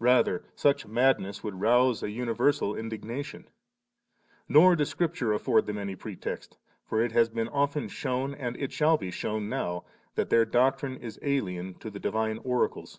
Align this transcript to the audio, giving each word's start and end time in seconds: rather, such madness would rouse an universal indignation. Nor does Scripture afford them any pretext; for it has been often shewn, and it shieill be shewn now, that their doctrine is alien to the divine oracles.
rather, 0.00 0.44
such 0.56 0.88
madness 0.88 1.44
would 1.44 1.60
rouse 1.60 2.02
an 2.02 2.10
universal 2.10 2.74
indignation. 2.74 3.48
Nor 4.48 4.74
does 4.74 4.88
Scripture 4.88 5.32
afford 5.32 5.66
them 5.66 5.78
any 5.78 5.94
pretext; 5.94 6.58
for 6.84 7.00
it 7.00 7.12
has 7.12 7.28
been 7.28 7.46
often 7.46 7.86
shewn, 7.86 8.34
and 8.34 8.56
it 8.56 8.72
shieill 8.72 8.98
be 8.98 9.12
shewn 9.12 9.48
now, 9.48 9.84
that 10.16 10.30
their 10.30 10.44
doctrine 10.44 10.96
is 10.96 11.20
alien 11.22 11.74
to 11.74 11.90
the 11.90 12.00
divine 12.00 12.38
oracles. 12.38 12.98